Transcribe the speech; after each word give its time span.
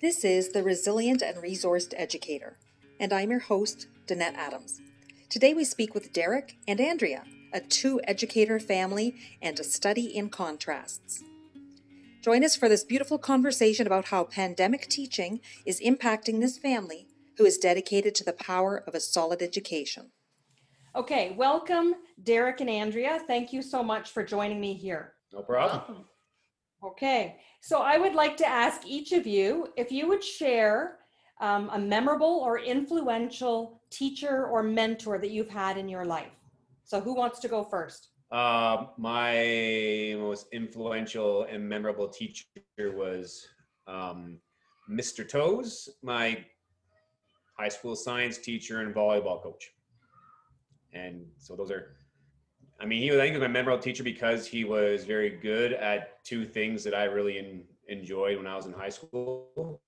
This 0.00 0.24
is 0.24 0.52
The 0.52 0.62
Resilient 0.62 1.20
and 1.20 1.36
Resourced 1.36 1.92
Educator, 1.94 2.56
and 2.98 3.12
I'm 3.12 3.30
your 3.30 3.40
host, 3.40 3.86
Danette 4.06 4.34
Adams. 4.34 4.80
Today 5.28 5.52
we 5.52 5.62
speak 5.62 5.92
with 5.92 6.14
Derek 6.14 6.56
and 6.66 6.80
Andrea, 6.80 7.24
a 7.52 7.60
two 7.60 8.00
educator 8.04 8.58
family 8.58 9.14
and 9.42 9.60
a 9.60 9.62
study 9.62 10.06
in 10.06 10.30
contrasts. 10.30 11.22
Join 12.22 12.42
us 12.46 12.56
for 12.56 12.66
this 12.66 12.82
beautiful 12.82 13.18
conversation 13.18 13.86
about 13.86 14.06
how 14.06 14.24
pandemic 14.24 14.88
teaching 14.88 15.42
is 15.66 15.82
impacting 15.82 16.40
this 16.40 16.56
family 16.56 17.06
who 17.36 17.44
is 17.44 17.58
dedicated 17.58 18.14
to 18.14 18.24
the 18.24 18.32
power 18.32 18.82
of 18.86 18.94
a 18.94 19.00
solid 19.00 19.42
education. 19.42 20.12
Okay, 20.96 21.34
welcome, 21.36 21.94
Derek 22.22 22.62
and 22.62 22.70
Andrea. 22.70 23.20
Thank 23.26 23.52
you 23.52 23.60
so 23.60 23.82
much 23.82 24.12
for 24.12 24.24
joining 24.24 24.62
me 24.62 24.72
here. 24.72 25.12
No 25.30 25.42
problem. 25.42 26.06
Okay, 26.82 27.36
so 27.60 27.82
I 27.82 27.98
would 27.98 28.14
like 28.14 28.36
to 28.38 28.46
ask 28.46 28.86
each 28.86 29.12
of 29.12 29.26
you 29.26 29.68
if 29.76 29.92
you 29.92 30.08
would 30.08 30.24
share 30.24 30.98
um, 31.40 31.70
a 31.72 31.78
memorable 31.78 32.42
or 32.44 32.58
influential 32.58 33.82
teacher 33.90 34.46
or 34.46 34.62
mentor 34.62 35.18
that 35.18 35.30
you've 35.30 35.50
had 35.50 35.76
in 35.76 35.88
your 35.88 36.04
life. 36.04 36.32
So, 36.84 37.00
who 37.00 37.14
wants 37.14 37.38
to 37.40 37.48
go 37.48 37.62
first? 37.62 38.08
Uh, 38.32 38.86
my 38.96 40.14
most 40.18 40.46
influential 40.52 41.42
and 41.50 41.68
memorable 41.68 42.08
teacher 42.08 42.46
was 42.78 43.46
um, 43.86 44.38
Mr. 44.90 45.28
Toes, 45.28 45.88
my 46.02 46.44
high 47.58 47.68
school 47.68 47.94
science 47.94 48.38
teacher 48.38 48.80
and 48.80 48.94
volleyball 48.94 49.42
coach. 49.42 49.70
And 50.92 51.26
so 51.36 51.56
those 51.56 51.70
are 51.70 51.96
I 52.80 52.86
mean, 52.86 53.02
he 53.02 53.10
was, 53.10 53.20
I 53.20 53.24
think, 53.24 53.34
was 53.34 53.42
my 53.42 53.48
memorable 53.48 53.82
teacher 53.82 54.02
because 54.02 54.46
he 54.46 54.64
was 54.64 55.04
very 55.04 55.30
good 55.30 55.74
at 55.74 56.24
two 56.24 56.46
things 56.46 56.82
that 56.84 56.94
I 56.94 57.04
really 57.04 57.36
in, 57.36 57.62
enjoyed 57.88 58.38
when 58.38 58.46
I 58.46 58.56
was 58.56 58.64
in 58.64 58.72
high 58.72 58.88
school. 58.88 59.80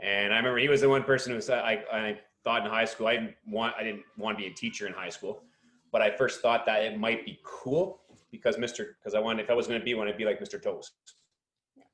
And 0.00 0.32
I 0.32 0.36
remember 0.36 0.58
he 0.58 0.68
was 0.68 0.80
the 0.80 0.88
one 0.88 1.04
person 1.04 1.32
who 1.32 1.40
said, 1.40 1.60
I, 1.60 1.84
I 1.92 2.20
thought 2.42 2.64
in 2.64 2.70
high 2.70 2.84
school, 2.84 3.06
I 3.06 3.14
didn't 3.14 3.36
want, 3.46 3.74
I 3.78 3.84
didn't 3.84 4.02
want 4.16 4.36
to 4.36 4.44
be 4.44 4.50
a 4.50 4.54
teacher 4.54 4.88
in 4.88 4.92
high 4.92 5.10
school, 5.10 5.42
but 5.92 6.02
I 6.02 6.10
first 6.10 6.40
thought 6.40 6.66
that 6.66 6.82
it 6.82 6.98
might 6.98 7.24
be 7.24 7.38
cool 7.44 8.00
because 8.32 8.56
Mr. 8.56 8.86
Because 8.98 9.14
I 9.14 9.20
wanted, 9.20 9.44
if 9.44 9.50
I 9.50 9.54
was 9.54 9.68
going 9.68 9.78
to 9.78 9.84
be 9.84 9.94
one, 9.94 10.08
I'd 10.08 10.16
be 10.16 10.24
like 10.24 10.40
Mr. 10.40 10.60
Toes. 10.60 10.90
Yeah. 11.76 11.84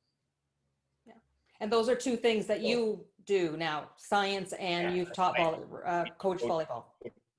yeah. 1.06 1.12
And 1.60 1.70
those 1.70 1.90
are 1.90 1.94
two 1.94 2.16
things 2.16 2.46
that 2.46 2.62
you 2.62 3.04
do 3.26 3.56
now, 3.58 3.88
science 3.96 4.54
and 4.54 4.90
yeah, 4.90 4.94
you've 4.94 5.12
taught, 5.12 5.36
volley, 5.36 5.58
uh, 5.86 6.04
coach 6.18 6.40
volleyball 6.40 6.84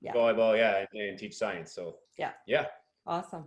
yeah. 0.06 0.12
volleyball, 0.14 0.56
yeah, 0.56 0.84
and, 0.92 1.00
and, 1.00 1.18
teach 1.18 1.34
science. 1.34 1.72
So 1.72 1.96
yeah, 2.18 2.32
yeah, 2.46 2.66
awesome, 3.06 3.44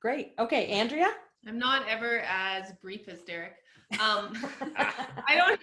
great. 0.00 0.32
Okay, 0.38 0.66
Andrea. 0.66 1.10
I'm 1.46 1.58
not 1.58 1.88
ever 1.88 2.20
as 2.20 2.72
brief 2.80 3.08
as 3.08 3.22
Derek. 3.22 3.54
Um, 4.00 4.32
I 5.28 5.34
don't. 5.36 5.60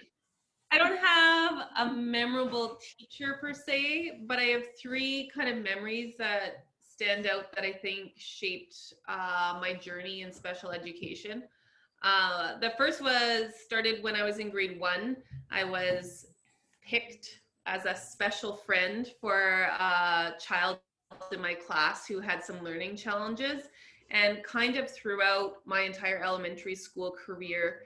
I 0.72 0.78
don't 0.78 0.98
have 0.98 1.66
a 1.78 1.92
memorable 1.92 2.78
teacher 2.96 3.38
per 3.40 3.52
se, 3.52 4.20
but 4.28 4.38
I 4.38 4.44
have 4.44 4.62
three 4.80 5.28
kind 5.34 5.48
of 5.48 5.64
memories 5.64 6.14
that 6.18 6.66
stand 6.80 7.26
out 7.26 7.52
that 7.54 7.64
I 7.64 7.72
think 7.72 8.12
shaped 8.16 8.94
uh, 9.08 9.58
my 9.60 9.74
journey 9.74 10.22
in 10.22 10.32
special 10.32 10.70
education. 10.70 11.42
Uh, 12.02 12.58
the 12.60 12.72
first 12.78 13.02
was 13.02 13.52
started 13.64 14.02
when 14.02 14.14
I 14.14 14.22
was 14.22 14.38
in 14.38 14.50
grade 14.50 14.78
one. 14.78 15.16
I 15.50 15.64
was 15.64 16.26
picked 16.86 17.40
as 17.66 17.84
a 17.86 17.94
special 17.94 18.56
friend 18.56 19.10
for 19.20 19.68
a 19.78 20.34
child 20.40 20.78
in 21.32 21.40
my 21.40 21.54
class 21.54 22.06
who 22.06 22.20
had 22.20 22.42
some 22.42 22.62
learning 22.62 22.96
challenges. 22.96 23.64
And 24.10 24.42
kind 24.42 24.76
of 24.76 24.90
throughout 24.90 25.56
my 25.64 25.82
entire 25.82 26.22
elementary 26.22 26.74
school 26.74 27.12
career, 27.12 27.82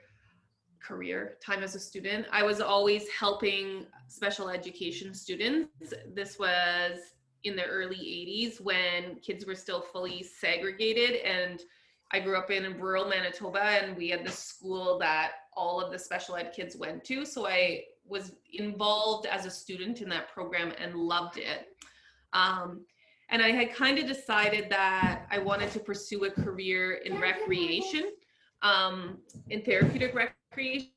career 0.81 1.37
time 1.43 1.61
as 1.61 1.75
a 1.75 1.79
student, 1.79 2.25
I 2.31 2.41
was 2.41 2.61
always 2.61 3.07
helping 3.09 3.85
special 4.07 4.49
education 4.49 5.13
students. 5.13 5.93
This 6.13 6.39
was 6.39 6.97
in 7.43 7.55
the 7.55 7.65
early 7.65 7.97
80s 7.97 8.59
when 8.59 9.15
kids 9.21 9.45
were 9.45 9.55
still 9.55 9.81
fully 9.81 10.23
segregated 10.23 11.17
and 11.17 11.61
I 12.11 12.19
grew 12.19 12.37
up 12.37 12.49
in 12.49 12.79
rural 12.79 13.07
Manitoba 13.07 13.61
and 13.61 13.95
we 13.95 14.09
had 14.09 14.25
this 14.25 14.39
school 14.39 14.97
that 14.99 15.31
all 15.53 15.79
of 15.79 15.91
the 15.91 15.99
special 15.99 16.35
ed 16.35 16.53
kids 16.55 16.75
went 16.75 17.03
to. 17.05 17.25
So 17.25 17.47
I 17.47 17.83
was 18.07 18.33
involved 18.53 19.25
as 19.25 19.45
a 19.45 19.49
student 19.49 20.01
in 20.01 20.09
that 20.09 20.29
program 20.29 20.71
and 20.79 20.95
loved 20.95 21.37
it. 21.37 21.67
Um, 22.33 22.85
and 23.29 23.41
I 23.41 23.51
had 23.51 23.73
kind 23.73 23.97
of 23.97 24.05
decided 24.05 24.69
that 24.69 25.25
I 25.31 25.39
wanted 25.39 25.71
to 25.71 25.79
pursue 25.79 26.25
a 26.25 26.31
career 26.31 27.01
in 27.05 27.19
recreation, 27.19 28.11
um, 28.61 29.17
in 29.49 29.63
therapeutic 29.63 30.13
recreation. 30.13 30.91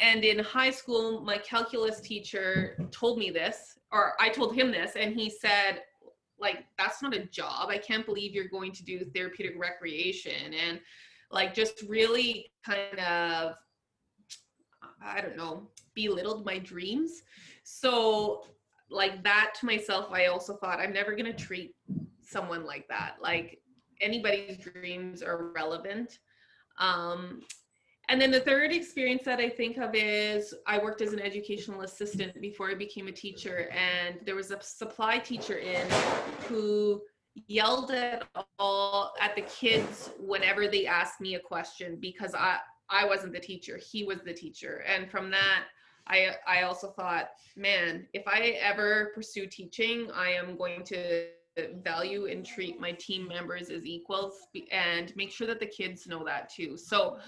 And 0.00 0.24
in 0.24 0.38
high 0.38 0.70
school, 0.70 1.20
my 1.20 1.36
calculus 1.38 2.00
teacher 2.00 2.78
told 2.90 3.18
me 3.18 3.30
this, 3.30 3.78
or 3.90 4.14
I 4.18 4.30
told 4.30 4.54
him 4.54 4.70
this, 4.70 4.92
and 4.96 5.14
he 5.14 5.28
said, 5.28 5.82
like, 6.38 6.64
that's 6.78 7.02
not 7.02 7.14
a 7.14 7.26
job. 7.26 7.68
I 7.68 7.76
can't 7.76 8.06
believe 8.06 8.34
you're 8.34 8.48
going 8.48 8.72
to 8.72 8.84
do 8.84 9.04
therapeutic 9.14 9.54
recreation. 9.58 10.54
And 10.54 10.80
like, 11.30 11.54
just 11.54 11.82
really 11.82 12.50
kind 12.64 12.98
of 12.98 13.56
I 15.04 15.20
don't 15.20 15.36
know, 15.36 15.68
belittled 15.94 16.44
my 16.44 16.58
dreams. 16.58 17.22
So, 17.64 18.44
like 18.90 19.22
that 19.24 19.54
to 19.60 19.66
myself, 19.66 20.12
I 20.12 20.26
also 20.26 20.56
thought 20.56 20.80
I'm 20.80 20.92
never 20.92 21.12
going 21.12 21.24
to 21.24 21.32
treat 21.32 21.74
someone 22.20 22.64
like 22.64 22.86
that. 22.88 23.16
Like 23.22 23.60
anybody's 24.00 24.58
dreams 24.58 25.22
are 25.22 25.52
relevant. 25.54 26.18
Um, 26.78 27.40
and 28.08 28.20
then 28.20 28.30
the 28.30 28.40
third 28.40 28.72
experience 28.72 29.22
that 29.24 29.38
I 29.38 29.48
think 29.48 29.78
of 29.78 29.94
is 29.94 30.54
I 30.66 30.78
worked 30.78 31.00
as 31.00 31.12
an 31.12 31.20
educational 31.20 31.82
assistant 31.82 32.38
before 32.40 32.70
I 32.70 32.74
became 32.74 33.06
a 33.06 33.12
teacher, 33.12 33.70
and 33.70 34.18
there 34.26 34.34
was 34.34 34.50
a 34.50 34.60
supply 34.60 35.18
teacher 35.18 35.58
in 35.58 35.86
who 36.48 37.00
yelled 37.46 37.90
at 37.92 38.26
all 38.58 39.14
at 39.20 39.34
the 39.34 39.42
kids 39.42 40.10
whenever 40.18 40.68
they 40.68 40.86
asked 40.86 41.20
me 41.20 41.36
a 41.36 41.40
question 41.40 41.96
because 42.00 42.34
I 42.34 42.58
I 42.90 43.06
wasn't 43.06 43.32
the 43.32 43.40
teacher, 43.40 43.78
he 43.78 44.04
was 44.04 44.18
the 44.22 44.34
teacher. 44.34 44.84
And 44.86 45.10
from 45.10 45.30
that, 45.30 45.64
I 46.06 46.36
I 46.46 46.62
also 46.62 46.88
thought, 46.88 47.30
man, 47.56 48.06
if 48.12 48.26
I 48.26 48.58
ever 48.60 49.12
pursue 49.14 49.46
teaching, 49.46 50.10
I 50.14 50.30
am 50.30 50.56
going 50.56 50.82
to 50.84 51.26
value 51.84 52.26
and 52.26 52.44
treat 52.44 52.80
my 52.80 52.92
team 52.92 53.28
members 53.28 53.70
as 53.70 53.84
equals 53.84 54.34
and 54.70 55.14
make 55.16 55.30
sure 55.30 55.46
that 55.46 55.60
the 55.60 55.66
kids 55.66 56.06
know 56.06 56.24
that 56.24 56.48
too. 56.48 56.76
So 56.76 57.18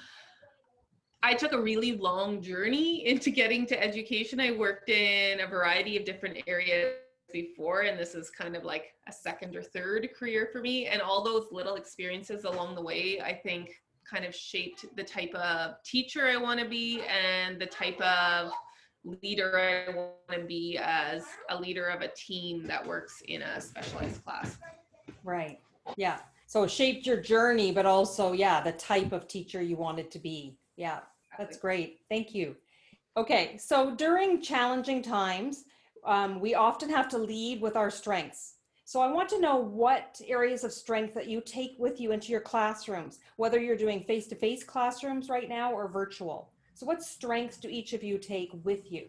I 1.23 1.35
took 1.35 1.53
a 1.53 1.61
really 1.61 1.93
long 1.93 2.43
journey 2.43 3.07
into 3.07 3.31
getting 3.31 3.67
to 3.67 3.83
education. 3.83 4.41
I 4.41 4.53
worked 4.53 4.89
in 4.89 5.41
a 5.41 5.47
variety 5.47 5.97
of 5.97 6.05
different 6.05 6.39
areas 6.47 6.95
before 7.33 7.83
and 7.83 7.99
this 7.99 8.15
is 8.15 8.31
kind 8.31 8.55
of 8.55 8.65
like 8.65 8.95
a 9.09 9.12
second 9.12 9.56
or 9.56 9.62
third 9.62 10.09
career 10.17 10.49
for 10.53 10.61
me 10.61 10.87
and 10.87 11.03
all 11.03 11.25
those 11.25 11.47
little 11.51 11.75
experiences 11.75 12.45
along 12.45 12.77
the 12.77 12.83
way 12.83 13.21
I 13.21 13.35
think 13.35 13.71
kind 14.09 14.25
of 14.25 14.35
shaped 14.35 14.85
the 14.97 15.03
type 15.03 15.35
of 15.35 15.83
teacher 15.85 16.27
I 16.27 16.37
want 16.37 16.61
to 16.61 16.69
be 16.69 17.03
and 17.03 17.61
the 17.61 17.67
type 17.67 18.01
of 18.01 18.53
leader 19.04 19.59
I 19.59 19.94
want 19.94 20.12
to 20.32 20.41
be 20.47 20.78
as 20.82 21.25
a 21.50 21.59
leader 21.59 21.87
of 21.88 22.00
a 22.00 22.09
team 22.09 22.66
that 22.66 22.87
works 22.87 23.22
in 23.28 23.42
a 23.42 23.60
specialized 23.60 24.25
class. 24.25 24.59
Right. 25.22 25.60
Yeah. 25.97 26.19
So 26.47 26.62
it 26.65 26.70
shaped 26.70 27.06
your 27.06 27.20
journey, 27.20 27.72
but 27.72 27.87
also, 27.87 28.32
yeah, 28.32 28.62
the 28.62 28.72
type 28.72 29.12
of 29.12 29.28
teacher 29.28 29.62
you 29.62 29.76
wanted 29.76 30.10
to 30.12 30.19
be. 30.19 30.56
Yeah, 30.76 31.00
that's 31.38 31.56
great. 31.56 32.00
Thank 32.09 32.34
you. 32.34 32.56
Okay. 33.16 33.56
So 33.59 33.94
during 33.94 34.41
challenging 34.41 35.03
times, 35.03 35.64
um, 36.04 36.41
we 36.41 36.54
often 36.54 36.91
have 36.91 37.09
to 37.10 37.19
lead 37.19 37.60
with 37.60 37.76
our 37.76 37.91
strengths. 37.91 38.54
So 38.87 39.00
I 39.00 39.10
want 39.10 39.31
to 39.31 39.41
know 39.41 39.56
what 39.56 40.20
areas 40.26 40.62
of 40.62 40.72
strength 40.72 41.14
that 41.14 41.26
you 41.26 41.41
take 41.41 41.76
with 41.78 42.00
you 42.00 42.12
into 42.12 42.31
your 42.32 42.43
classrooms, 42.43 43.19
whether 43.37 43.58
you're 43.58 43.76
doing 43.76 44.05
face-to-face 44.05 44.64
classrooms 44.64 45.31
right 45.31 45.49
now 45.49 45.73
or 45.73 45.88
virtual. 45.88 46.50
So 46.75 46.87
what 46.87 47.03
strengths 47.03 47.56
do 47.56 47.69
each 47.69 47.93
of 47.93 48.03
you 48.03 48.19
take 48.19 48.50
with 48.65 48.91
you? 48.91 49.06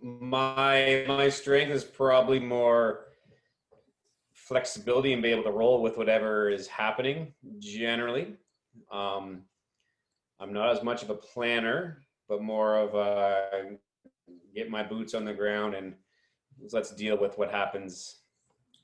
My 0.00 1.04
my 1.08 1.28
strength 1.28 1.70
is 1.70 1.82
probably 1.82 2.38
more 2.38 3.06
flexibility 4.32 5.12
and 5.12 5.20
be 5.20 5.30
able 5.30 5.42
to 5.42 5.50
roll 5.50 5.82
with 5.82 5.98
whatever 5.98 6.48
is 6.48 6.68
happening 6.68 7.34
generally. 7.58 8.36
Um, 8.92 9.42
I'm 10.38 10.52
not 10.52 10.70
as 10.70 10.84
much 10.84 11.02
of 11.02 11.10
a 11.10 11.16
planner, 11.16 12.02
but 12.28 12.40
more 12.40 12.78
of 12.78 12.94
a 12.94 13.76
get 14.54 14.70
my 14.70 14.84
boots 14.84 15.12
on 15.14 15.24
the 15.24 15.34
ground 15.34 15.74
and 15.74 15.94
let's 16.72 16.92
deal 16.92 17.18
with 17.18 17.36
what 17.36 17.50
happens 17.50 18.20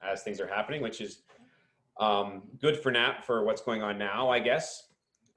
as 0.02 0.22
things 0.22 0.40
are 0.40 0.46
happening, 0.46 0.82
which 0.82 1.00
is 1.00 1.22
um, 2.00 2.42
good 2.60 2.76
for 2.76 2.90
now 2.90 3.16
for 3.24 3.44
what's 3.44 3.62
going 3.62 3.82
on 3.82 3.96
now, 3.96 4.28
I 4.28 4.40
guess. 4.40 4.88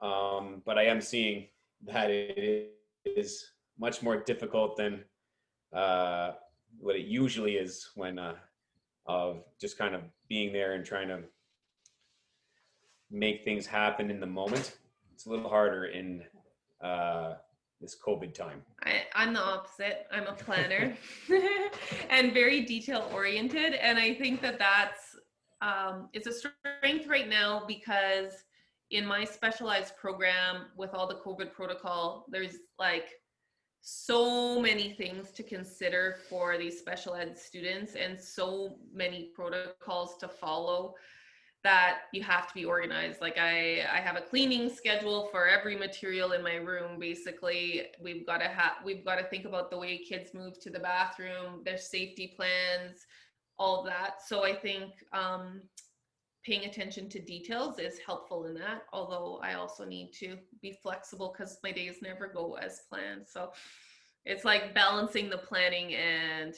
Um, 0.02 0.62
but 0.66 0.76
I 0.78 0.84
am 0.86 1.00
seeing 1.00 1.46
that 1.86 2.10
it 2.10 2.77
is 3.16 3.50
much 3.78 4.02
more 4.02 4.16
difficult 4.16 4.76
than 4.76 5.04
uh, 5.72 6.32
what 6.78 6.96
it 6.96 7.06
usually 7.06 7.56
is 7.56 7.90
when 7.94 8.18
uh, 8.18 8.34
of 9.06 9.44
just 9.60 9.78
kind 9.78 9.94
of 9.94 10.02
being 10.28 10.52
there 10.52 10.74
and 10.74 10.84
trying 10.84 11.08
to 11.08 11.20
make 13.10 13.44
things 13.44 13.66
happen 13.66 14.10
in 14.10 14.20
the 14.20 14.26
moment. 14.26 14.76
It's 15.14 15.26
a 15.26 15.30
little 15.30 15.48
harder 15.48 15.86
in 15.86 16.22
uh, 16.82 17.34
this 17.80 17.96
COVID 18.04 18.34
time? 18.34 18.62
I, 18.82 19.02
I'm 19.14 19.32
the 19.32 19.40
opposite. 19.40 20.06
I'm 20.12 20.26
a 20.26 20.32
planner 20.32 20.96
and 22.10 22.32
very 22.32 22.62
detail 22.62 23.08
oriented. 23.12 23.74
And 23.74 23.98
I 23.98 24.14
think 24.14 24.40
that 24.42 24.58
that's, 24.58 25.16
um, 25.62 26.08
it's 26.12 26.26
a 26.26 26.32
strength 26.32 27.06
right 27.06 27.28
now 27.28 27.64
because 27.66 28.32
in 28.90 29.04
my 29.04 29.24
specialized 29.24 29.96
program 29.96 30.66
with 30.76 30.94
all 30.94 31.06
the 31.06 31.16
COVID 31.16 31.52
protocol, 31.52 32.24
there's 32.28 32.56
like 32.78 33.08
so 33.80 34.60
many 34.60 34.92
things 34.92 35.30
to 35.32 35.42
consider 35.42 36.16
for 36.28 36.58
these 36.58 36.78
special 36.78 37.14
ed 37.14 37.38
students 37.38 37.94
and 37.94 38.20
so 38.20 38.76
many 38.92 39.30
protocols 39.34 40.16
to 40.18 40.28
follow 40.28 40.94
that 41.64 42.02
you 42.12 42.22
have 42.22 42.46
to 42.48 42.54
be 42.54 42.64
organized. 42.64 43.20
Like 43.20 43.36
i 43.38 43.84
i 43.92 44.00
have 44.00 44.16
a 44.16 44.20
cleaning 44.20 44.70
schedule 44.70 45.28
for 45.30 45.46
every 45.46 45.76
material 45.76 46.32
in 46.32 46.42
my 46.42 46.54
room 46.54 46.98
basically. 46.98 47.86
We've 48.00 48.26
got 48.26 48.38
to 48.38 48.48
have 48.48 48.74
we've 48.84 49.04
got 49.04 49.16
to 49.16 49.24
think 49.24 49.44
about 49.44 49.70
the 49.70 49.78
way 49.78 49.98
kids 49.98 50.34
move 50.34 50.60
to 50.60 50.70
the 50.70 50.78
bathroom 50.78 51.62
their 51.64 51.78
safety 51.78 52.32
plans 52.36 53.06
all 53.58 53.82
that. 53.84 54.22
So 54.26 54.44
i 54.44 54.54
think 54.54 54.92
um, 55.12 55.62
paying 56.48 56.64
attention 56.64 57.10
to 57.10 57.18
details 57.20 57.78
is 57.78 57.98
helpful 57.98 58.46
in 58.46 58.54
that 58.54 58.84
although 58.94 59.38
i 59.42 59.52
also 59.52 59.84
need 59.84 60.10
to 60.14 60.38
be 60.62 60.72
flexible 60.82 61.34
because 61.36 61.58
my 61.62 61.70
days 61.70 61.96
never 62.00 62.26
go 62.26 62.54
as 62.54 62.80
planned 62.88 63.26
so 63.28 63.52
it's 64.24 64.46
like 64.46 64.74
balancing 64.74 65.28
the 65.28 65.36
planning 65.36 65.94
and 65.94 66.54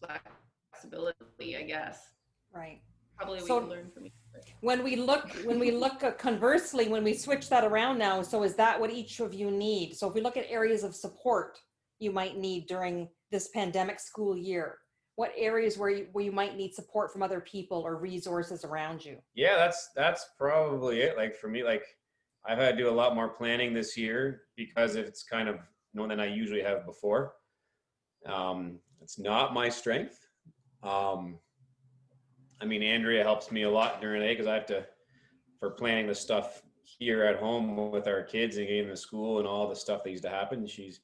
flexibility 0.00 1.54
i 1.58 1.62
guess 1.62 2.12
Right. 2.54 2.80
probably 3.18 3.42
we 3.42 3.46
So- 3.46 3.60
can 3.60 3.68
learn 3.68 3.90
from 3.90 4.06
each 4.06 4.12
other. 4.34 4.42
When 4.60 4.82
we 4.82 4.96
look, 4.96 5.30
when 5.44 5.58
we 5.58 5.70
look 5.70 6.02
uh, 6.04 6.12
conversely, 6.12 6.88
when 6.88 7.02
we 7.04 7.14
switch 7.14 7.48
that 7.48 7.64
around 7.64 7.98
now, 7.98 8.20
so 8.22 8.42
is 8.42 8.54
that 8.56 8.78
what 8.78 8.90
each 8.90 9.18
of 9.20 9.32
you 9.32 9.50
need? 9.50 9.94
So 9.96 10.08
if 10.08 10.14
we 10.14 10.20
look 10.20 10.36
at 10.36 10.44
areas 10.50 10.84
of 10.84 10.94
support 10.94 11.58
you 11.98 12.10
might 12.12 12.36
need 12.36 12.66
during 12.66 13.08
this 13.30 13.48
pandemic 13.48 13.98
school 13.98 14.36
year, 14.36 14.78
what 15.16 15.32
areas 15.36 15.76
where 15.78 15.90
you, 15.90 16.06
where 16.12 16.24
you 16.24 16.32
might 16.32 16.56
need 16.56 16.74
support 16.74 17.12
from 17.12 17.22
other 17.22 17.40
people 17.40 17.78
or 17.78 17.96
resources 17.96 18.64
around 18.64 19.04
you? 19.04 19.16
Yeah, 19.34 19.56
that's 19.56 19.90
that's 19.96 20.26
probably 20.38 21.00
it. 21.00 21.16
Like 21.16 21.34
for 21.36 21.48
me, 21.48 21.64
like 21.64 21.84
I've 22.46 22.58
had 22.58 22.76
to 22.76 22.82
do 22.82 22.88
a 22.88 22.92
lot 22.92 23.14
more 23.14 23.28
planning 23.28 23.74
this 23.74 23.96
year 23.96 24.42
because 24.56 24.94
it's 24.94 25.24
kind 25.24 25.48
of 25.48 25.58
more 25.94 26.06
than 26.06 26.20
I 26.20 26.26
usually 26.26 26.62
have 26.62 26.84
before. 26.86 27.32
Um, 28.26 28.78
it's 29.02 29.18
not 29.18 29.54
my 29.54 29.68
strength. 29.68 30.18
Um, 30.82 31.38
I 32.60 32.66
mean, 32.66 32.82
Andrea 32.82 33.22
helps 33.22 33.50
me 33.50 33.62
a 33.62 33.70
lot 33.70 34.00
during 34.00 34.20
the 34.20 34.26
day 34.26 34.34
because 34.34 34.46
I 34.46 34.54
have 34.54 34.66
to 34.66 34.86
for 35.58 35.70
planning 35.70 36.06
the 36.06 36.14
stuff 36.14 36.62
here 36.82 37.24
at 37.24 37.36
home 37.36 37.90
with 37.90 38.06
our 38.06 38.22
kids 38.22 38.58
and 38.58 38.66
getting 38.66 38.88
to 38.88 38.96
school 38.96 39.38
and 39.38 39.48
all 39.48 39.68
the 39.68 39.74
stuff 39.74 40.04
that 40.04 40.10
used 40.10 40.24
to 40.24 40.30
happen. 40.30 40.66
She's 40.66 41.00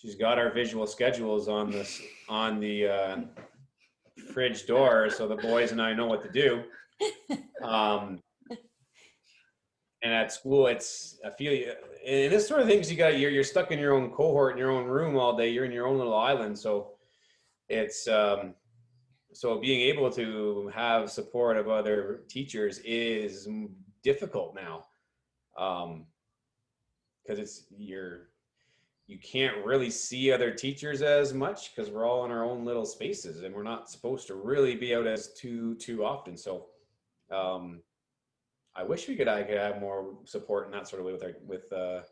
she's 0.00 0.14
got 0.14 0.38
our 0.38 0.50
visual 0.50 0.86
schedules 0.86 1.48
on 1.48 1.70
this 1.70 2.00
on 2.28 2.60
the 2.60 2.86
uh, 2.86 3.16
fridge 4.32 4.66
door, 4.66 5.10
so 5.10 5.28
the 5.28 5.36
boys 5.36 5.72
and 5.72 5.82
I 5.82 5.92
know 5.92 6.06
what 6.06 6.22
to 6.22 6.30
do. 6.30 6.64
Um, 7.62 8.22
and 10.02 10.14
at 10.14 10.32
school, 10.32 10.66
it's 10.66 11.18
I 11.22 11.28
feel 11.28 11.52
you. 11.52 11.74
And 12.06 12.32
this 12.32 12.48
sort 12.48 12.62
of 12.62 12.66
things 12.66 12.90
you 12.90 12.96
got. 12.96 13.18
You're 13.18 13.30
you're 13.30 13.44
stuck 13.44 13.70
in 13.70 13.78
your 13.78 13.92
own 13.92 14.10
cohort 14.12 14.52
in 14.52 14.58
your 14.58 14.70
own 14.70 14.86
room 14.86 15.14
all 15.14 15.36
day. 15.36 15.50
You're 15.50 15.66
in 15.66 15.72
your 15.72 15.86
own 15.86 15.98
little 15.98 16.16
island. 16.16 16.58
So 16.58 16.92
it's 17.68 18.08
um, 18.08 18.54
so 19.32 19.58
being 19.58 19.82
able 19.82 20.10
to 20.12 20.72
have 20.74 21.10
support 21.10 21.58
of 21.58 21.68
other 21.68 22.22
teachers 22.28 22.78
is 22.78 23.46
difficult 24.02 24.54
now 24.54 24.86
um 25.58 26.06
because 27.22 27.38
it's 27.38 27.66
you're 27.76 28.29
you 29.10 29.18
can't 29.18 29.64
really 29.64 29.90
see 29.90 30.30
other 30.30 30.52
teachers 30.52 31.02
as 31.02 31.34
much 31.34 31.74
because 31.74 31.90
we're 31.90 32.06
all 32.06 32.24
in 32.24 32.30
our 32.30 32.44
own 32.44 32.64
little 32.64 32.86
spaces 32.86 33.42
and 33.42 33.52
we're 33.52 33.64
not 33.64 33.90
supposed 33.90 34.28
to 34.28 34.36
really 34.36 34.76
be 34.76 34.94
out 34.94 35.04
as 35.04 35.34
too 35.34 35.74
too 35.74 36.04
often. 36.04 36.36
So 36.36 36.66
um 37.32 37.80
i 38.76 38.82
wish 38.84 39.08
we 39.08 39.16
could 39.16 39.28
i 39.28 39.42
could 39.42 39.56
have 39.56 39.80
more 39.80 40.16
support 40.24 40.66
in 40.66 40.72
that 40.72 40.88
sort 40.88 41.00
of 41.00 41.06
way 41.06 41.12
with 41.12 41.22
our 41.22 41.34
with 41.44 41.72
uh 41.72 42.02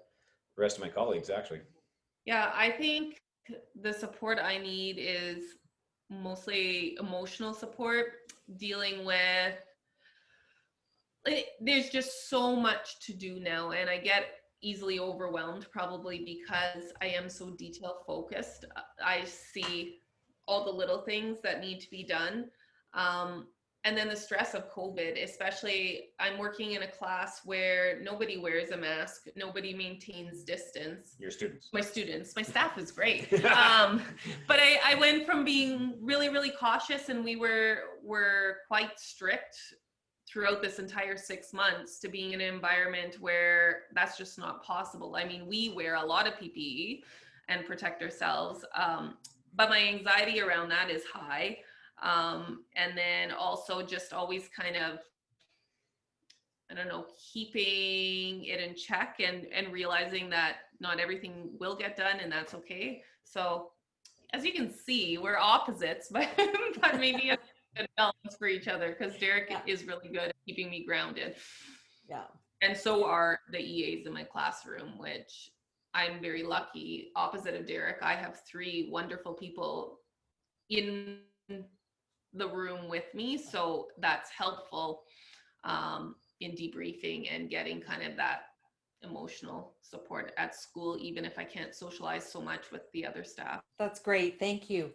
the 0.56 0.62
rest 0.62 0.76
of 0.76 0.82
my 0.82 0.88
colleagues 0.88 1.30
actually. 1.30 1.60
Yeah, 2.24 2.50
I 2.52 2.70
think 2.70 3.22
the 3.80 3.92
support 3.92 4.38
I 4.40 4.58
need 4.58 4.98
is 4.98 5.56
mostly 6.10 6.96
emotional 7.00 7.54
support, 7.54 8.32
dealing 8.56 9.04
with 9.04 9.54
like, 11.26 11.46
there's 11.60 11.90
just 11.90 12.28
so 12.28 12.56
much 12.56 12.98
to 13.06 13.12
do 13.12 13.38
now 13.38 13.70
and 13.70 13.88
I 13.88 13.98
get 13.98 14.38
easily 14.62 14.99
overwhelmed 14.99 15.66
probably 15.70 16.25
because 16.25 16.93
I 17.00 17.06
am 17.06 17.28
so 17.28 17.50
detail 17.50 17.99
focused. 18.06 18.64
I 19.05 19.25
see 19.25 20.00
all 20.46 20.64
the 20.64 20.70
little 20.70 21.02
things 21.02 21.38
that 21.43 21.60
need 21.60 21.81
to 21.81 21.90
be 21.90 22.05
done. 22.05 22.46
Um, 22.94 23.49
and 23.84 23.96
then 23.96 24.08
the 24.08 24.16
stress 24.16 24.55
of 24.55 24.70
COVID, 24.72 25.22
especially 25.22 26.10
I'm 26.19 26.37
working 26.37 26.72
in 26.72 26.82
a 26.82 26.87
class 26.88 27.43
where 27.44 28.00
nobody 28.02 28.37
wears 28.37 28.70
a 28.70 28.76
mask, 28.76 29.26
nobody 29.37 29.72
maintains 29.72 30.43
distance 30.43 31.14
your 31.19 31.31
students 31.31 31.69
my 31.72 31.81
students 31.81 32.34
my 32.34 32.43
staff 32.43 32.76
is 32.76 32.90
great 32.90 33.32
um, 33.44 34.02
but 34.46 34.58
I, 34.61 34.78
I 34.84 34.94
went 34.96 35.26
from 35.26 35.44
being 35.44 35.94
really 36.00 36.28
really 36.28 36.50
cautious 36.50 37.08
and 37.08 37.25
we 37.25 37.37
were 37.37 37.78
were 38.02 38.58
quite 38.66 38.99
strict 38.99 39.56
throughout 40.28 40.62
this 40.62 40.78
entire 40.78 41.16
six 41.16 41.52
months 41.52 41.98
to 41.98 42.08
being 42.08 42.32
in 42.32 42.40
an 42.40 42.54
environment 42.54 43.16
where 43.20 43.82
that's 43.94 44.19
just 44.19 44.38
not 44.38 44.62
possible 44.62 45.16
i 45.16 45.25
mean 45.25 45.46
we 45.46 45.70
wear 45.70 45.94
a 45.94 46.04
lot 46.04 46.26
of 46.26 46.34
ppe 46.34 47.00
and 47.48 47.64
protect 47.64 48.02
ourselves 48.02 48.64
um, 48.75 49.16
but 49.54 49.70
my 49.70 49.80
anxiety 49.80 50.40
around 50.40 50.69
that 50.69 50.90
is 50.90 51.02
high 51.12 51.56
um, 52.02 52.64
and 52.76 52.96
then 52.96 53.32
also 53.32 53.82
just 53.82 54.12
always 54.12 54.48
kind 54.48 54.76
of 54.76 54.98
I 56.70 56.75
don't 56.75 56.88
know, 56.88 57.06
keeping 57.32 58.44
it 58.44 58.60
in 58.60 58.75
check 58.75 59.20
and 59.20 59.46
and 59.52 59.72
realizing 59.72 60.28
that 60.30 60.56
not 60.80 61.00
everything 61.00 61.50
will 61.58 61.76
get 61.76 61.96
done 61.96 62.20
and 62.20 62.30
that's 62.30 62.54
okay. 62.54 63.02
So 63.25 63.70
as 64.34 64.44
you 64.44 64.52
can 64.52 64.72
see, 64.72 65.16
we're 65.16 65.38
opposites, 65.38 66.08
but 66.12 66.28
but 66.80 66.98
maybe 66.98 67.30
a 67.30 67.38
good 67.78 67.88
balance 67.96 68.36
for 68.38 68.46
each 68.46 68.69
other 68.69 68.94
because 68.98 69.16
Derek 69.19 69.50
Yeah. 69.50 69.62
is 69.66 69.84
really 69.84 70.08
good 70.08 70.28
at 70.28 70.36
keeping 70.46 70.70
me 70.70 70.84
grounded. 70.84 71.36
Yeah. 72.08 72.26
And 72.60 72.76
so 72.76 73.04
are 73.04 73.40
the 73.50 73.61
EAs 73.61 74.06
in 74.06 74.12
my 74.12 74.25
classroom, 74.25 74.99
which 74.99 75.50
I'm 75.94 76.20
very 76.20 76.42
lucky. 76.42 77.12
Opposite 77.14 77.54
of 77.54 77.66
Derek, 77.66 78.02
I 78.02 78.14
have 78.14 78.40
three 78.44 78.88
wonderful 78.90 79.32
people 79.35 80.00
in 80.68 81.20
the 81.49 82.49
room 82.49 82.88
with 82.88 83.12
me. 83.14 83.38
So 83.38 83.88
that's 83.99 84.30
helpful 84.30 85.04
um, 85.64 86.16
in 86.40 86.52
debriefing 86.52 87.28
and 87.30 87.49
getting 87.49 87.80
kind 87.80 88.02
of 88.02 88.16
that 88.16 88.42
emotional 89.02 89.76
support 89.80 90.32
at 90.37 90.54
school, 90.54 90.99
even 91.00 91.25
if 91.25 91.38
I 91.38 91.44
can't 91.44 91.75
socialize 91.75 92.30
so 92.30 92.40
much 92.40 92.73
with 92.73 92.82
the 92.92 93.06
other 93.06 93.23
staff. 93.23 93.61
That's 93.78 94.00
great. 94.00 94.38
Thank 94.40 94.68
you. 94.68 94.92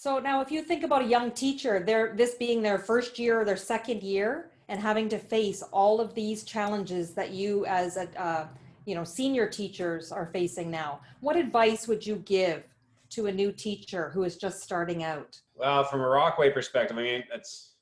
So 0.00 0.18
now 0.18 0.40
if 0.40 0.50
you 0.50 0.62
think 0.62 0.82
about 0.82 1.02
a 1.02 1.04
young 1.04 1.30
teacher, 1.30 1.78
their 1.78 2.14
this 2.16 2.34
being 2.36 2.62
their 2.62 2.78
first 2.78 3.18
year 3.18 3.42
or 3.42 3.44
their 3.44 3.58
second 3.58 4.02
year 4.02 4.50
and 4.70 4.80
having 4.80 5.10
to 5.10 5.18
face 5.18 5.62
all 5.72 6.00
of 6.00 6.14
these 6.14 6.42
challenges 6.42 7.10
that 7.12 7.32
you 7.32 7.66
as 7.66 7.98
a 7.98 8.08
uh, 8.18 8.46
you 8.86 8.94
know 8.94 9.04
senior 9.04 9.46
teachers 9.46 10.10
are 10.10 10.30
facing 10.32 10.70
now, 10.70 11.00
what 11.20 11.36
advice 11.36 11.86
would 11.86 12.06
you 12.06 12.16
give 12.24 12.62
to 13.10 13.26
a 13.26 13.32
new 13.32 13.52
teacher 13.52 14.08
who 14.14 14.24
is 14.24 14.38
just 14.38 14.62
starting 14.62 15.04
out? 15.04 15.38
Well, 15.54 15.84
from 15.84 16.00
a 16.00 16.08
Rockway 16.08 16.48
perspective, 16.48 16.96
I 16.96 17.02
mean, 17.02 17.24
that's 17.30 17.72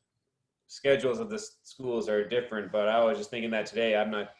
schedules 0.66 1.20
of 1.20 1.30
the 1.30 1.38
schools 1.62 2.08
are 2.08 2.28
different, 2.28 2.72
but 2.72 2.88
I 2.88 3.04
was 3.04 3.16
just 3.16 3.30
thinking 3.30 3.52
that 3.52 3.66
today. 3.66 3.94
I'm 3.94 4.10
not. 4.10 4.30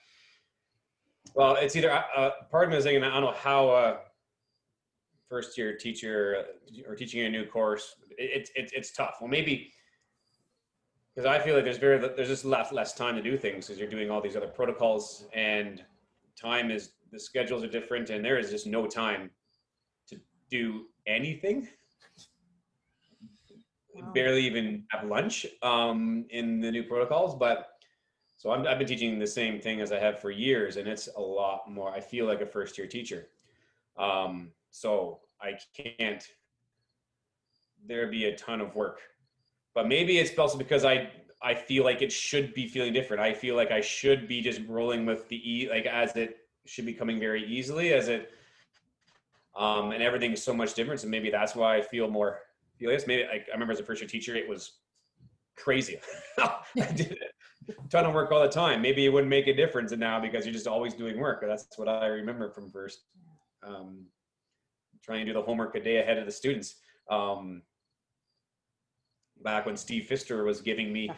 Well, 1.33 1.55
it's 1.55 1.77
either 1.77 1.93
uh, 1.93 2.03
uh, 2.17 2.31
part 2.51 2.65
of 2.65 2.71
me 2.71 2.79
is 2.79 2.83
thinking 2.83 3.05
I 3.05 3.21
don't 3.21 3.23
know 3.23 3.39
how 3.39 3.69
a 3.69 3.99
first 5.29 5.59
year 5.59 5.77
teacher 5.77 6.45
or 6.87 6.95
teaching 6.95 7.25
a 7.25 7.29
new 7.29 7.45
course. 7.45 7.97
It's 8.17 8.51
it, 8.55 8.71
it's 8.75 8.93
tough. 8.93 9.17
Well, 9.21 9.29
maybe 9.29 9.73
because 11.15 11.27
I 11.27 11.39
feel 11.39 11.55
like 11.55 11.65
there's 11.65 11.79
very 11.79 11.99
there's 11.99 12.29
just 12.29 12.45
less 12.45 12.73
less 12.73 12.95
time 12.95 13.17
to 13.17 13.23
do 13.23 13.37
things 13.37 13.67
because 13.67 13.79
you're 13.79 13.91
doing 13.91 14.11
all 14.11 14.21
these 14.21 14.37
other 14.37 14.49
protocols 14.49 15.27
and 15.35 15.85
time 16.41 16.71
is 16.71 16.93
the 17.11 17.19
schedules 17.19 17.65
are 17.65 17.69
different 17.69 18.11
and 18.11 18.25
there 18.25 18.39
is 18.39 18.51
just 18.51 18.67
no 18.67 18.87
time 18.87 19.31
to 20.09 20.21
do 20.51 20.87
anything 21.07 21.69
Wow. 24.01 24.13
barely 24.13 24.47
even 24.47 24.85
have 24.91 25.05
lunch 25.05 25.47
um, 25.63 26.25
in 26.31 26.61
the 26.61 26.71
new 26.71 26.85
protocols. 26.85 27.35
But 27.35 27.71
so 28.37 28.51
I'm, 28.53 28.67
I've 28.67 28.79
been 28.79 28.87
teaching 28.87 29.19
the 29.19 29.27
same 29.27 29.61
thing 29.61 29.81
as 29.81 29.93
I 29.93 29.99
have 29.99 30.21
for 30.21 30.31
years, 30.31 30.77
and 30.77 30.87
it's 30.87 31.09
a 31.17 31.21
lot 31.21 31.69
more. 31.69 31.93
I 31.93 32.01
feel 32.01 32.27
like 32.27 32.41
a 32.41 32.47
first 32.47 32.79
year 32.79 32.87
teacher. 32.87 33.29
Um, 33.99 34.53
so 34.71 35.21
I 35.41 35.59
can't. 35.77 36.25
There 37.87 38.09
be 38.09 38.27
a 38.27 38.37
ton 38.37 38.61
of 38.61 38.75
work, 38.75 39.01
but 39.75 39.87
maybe 39.87 40.19
it's 40.19 40.37
also 40.39 40.59
because 40.59 40.85
I 40.85 41.11
I 41.41 41.55
feel 41.55 41.85
like 41.85 42.03
it 42.03 42.11
should 42.11 42.55
be 42.55 42.67
feeling 42.67 42.93
different. 42.93 43.23
I 43.23 43.33
feel 43.33 43.55
like 43.55 43.71
I 43.71 43.81
should 43.81 44.27
be 44.27 44.41
just 44.41 44.61
rolling 44.67 45.07
with 45.07 45.29
the 45.29 45.37
e 45.37 45.69
like 45.71 45.87
as 45.87 46.17
it 46.17 46.39
should 46.67 46.87
be 46.87 46.93
coming 46.93 47.21
very 47.21 47.47
easily 47.47 47.93
as 47.93 48.09
it 48.09 48.33
um, 49.59 49.91
and 49.91 50.03
everything's 50.03 50.43
so 50.43 50.55
much 50.55 50.75
different. 50.75 51.01
So 51.01 51.09
maybe 51.09 51.31
that's 51.31 51.55
why 51.55 51.77
I 51.77 51.83
feel 51.83 52.09
more 52.09 52.41
this. 52.79 53.07
Maybe 53.07 53.25
like, 53.25 53.47
I 53.49 53.53
remember 53.53 53.73
as 53.73 53.81
a 53.81 53.85
first 53.85 54.01
year 54.01 54.09
teacher, 54.09 54.37
it 54.37 54.49
was 54.49 54.79
crazy. 55.57 55.99
I 56.39 56.61
did 56.95 57.19
a 57.69 57.89
ton 57.89 58.07
of 58.07 58.15
work 58.15 58.31
all 58.31 58.41
the 58.41 58.49
time. 58.49 58.81
Maybe 58.81 59.05
it 59.05 59.09
wouldn't 59.09 59.29
make 59.29 59.49
a 59.49 59.55
difference 59.55 59.93
now 59.93 60.21
because 60.21 60.47
you're 60.47 60.53
just 60.53 60.69
always 60.69 60.95
doing 60.95 61.19
work. 61.19 61.45
That's 61.47 61.67
what 61.77 61.89
I 61.89 62.07
remember 62.07 62.51
from 62.51 62.71
first. 62.71 63.01
Um, 63.65 64.07
trying 65.03 65.27
to 65.27 65.33
do 65.33 65.33
the 65.33 65.43
homework 65.43 65.75
a 65.75 65.81
day 65.83 65.99
ahead 65.99 66.19
of 66.19 66.27
the 66.27 66.33
students. 66.33 66.77
Um, 67.11 67.63
back 69.43 69.67
when 69.67 69.77
Steve 69.77 70.07
Fister 70.11 70.45
was 70.45 70.61
giving 70.61 70.93
me 70.93 71.11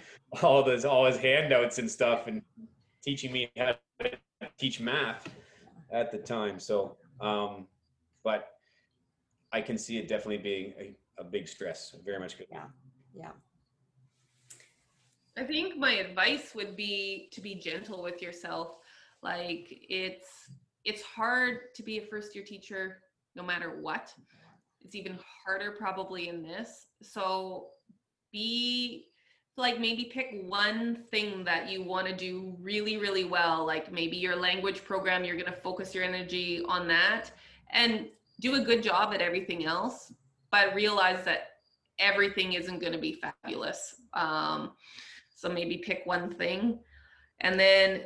all 0.42 0.62
those 0.62 0.84
all 0.84 1.06
his 1.06 1.16
handouts 1.16 1.78
and 1.78 1.90
stuff 1.90 2.26
and 2.26 2.42
teaching 3.02 3.32
me 3.32 3.50
how 3.56 3.75
to 4.00 4.10
teach 4.58 4.80
math 4.80 5.28
at 5.90 6.12
the 6.12 6.18
time. 6.18 6.58
So, 6.58 6.96
um, 7.20 7.66
but 8.22 8.49
I 9.52 9.60
can 9.60 9.78
see 9.78 9.99
it 9.99 10.08
definitely 10.08 10.38
being 10.38 10.75
a, 10.78 10.96
a 11.20 11.25
big 11.25 11.49
stress. 11.49 11.96
Very 12.04 12.18
much 12.18 12.38
good. 12.38 12.46
Yeah. 12.50 12.64
Yeah. 13.14 13.30
I 15.37 15.44
think 15.44 15.76
my 15.76 15.92
advice 15.92 16.54
would 16.54 16.76
be 16.76 17.28
to 17.32 17.40
be 17.40 17.54
gentle 17.54 18.02
with 18.02 18.20
yourself. 18.20 18.75
Like 19.22 19.68
it's 19.70 20.50
it's 20.84 21.02
hard 21.02 21.75
to 21.75 21.82
be 21.82 21.99
a 21.99 22.06
first 22.06 22.34
year 22.34 22.44
teacher 22.44 22.99
no 23.34 23.42
matter 23.42 23.78
what. 23.80 24.12
It's 24.82 24.94
even 24.94 25.18
harder 25.44 25.72
probably 25.78 26.28
in 26.28 26.42
this. 26.42 26.87
So 27.02 27.68
be 28.32 29.10
like 29.56 29.78
maybe 29.78 30.04
pick 30.04 30.42
one 30.46 31.04
thing 31.10 31.44
that 31.44 31.70
you 31.70 31.82
want 31.82 32.06
to 32.06 32.14
do 32.14 32.56
really 32.60 32.96
really 32.96 33.25
well 33.25 33.66
like 33.66 33.92
maybe 33.92 34.16
your 34.16 34.37
language 34.37 34.84
program 34.84 35.25
you're 35.25 35.37
going 35.37 35.44
to 35.44 35.60
focus 35.60 35.94
your 35.94 36.04
energy 36.04 36.62
on 36.66 36.88
that 36.88 37.30
and 37.72 38.08
do 38.40 38.54
a 38.54 38.60
good 38.60 38.82
job 38.82 39.12
at 39.12 39.20
everything 39.20 39.66
else 39.66 40.12
but 40.50 40.75
realize 40.75 41.25
that 41.25 41.49
everything 41.99 42.54
isn't 42.54 42.78
going 42.78 42.92
to 42.92 42.99
be 42.99 43.12
fabulous 43.12 43.96
um, 44.14 44.72
so 45.34 45.49
maybe 45.49 45.78
pick 45.78 46.02
one 46.04 46.32
thing 46.34 46.78
and 47.40 47.58
then 47.58 48.02